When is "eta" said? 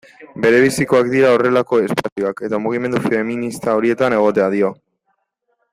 2.49-2.61